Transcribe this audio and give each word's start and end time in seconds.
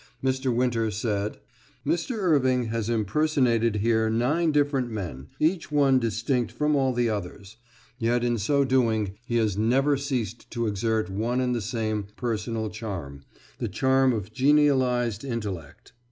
Mr. 0.23 0.51
Winter 0.51 0.89
said: 0.89 1.37
"Mr. 1.85 2.17
Irving 2.17 2.63
has 2.69 2.89
impersonated 2.89 3.75
here 3.75 4.09
nine 4.09 4.51
different 4.51 4.89
men, 4.89 5.27
each 5.39 5.71
one 5.71 5.99
distinct 5.99 6.51
from 6.51 6.75
all 6.75 6.91
the 6.91 7.07
others. 7.07 7.57
Yet 7.99 8.23
in 8.23 8.39
so 8.39 8.63
doing 8.65 9.19
he 9.27 9.35
has 9.37 9.59
never 9.59 9.97
ceased 9.97 10.49
to 10.49 10.65
exert 10.65 11.11
one 11.11 11.39
and 11.39 11.53
the 11.53 11.61
same 11.61 12.07
personal 12.15 12.71
charm, 12.71 13.25
the 13.59 13.69
charm 13.69 14.11
of 14.11 14.33
genialised 14.33 15.23
intellect. 15.23 15.93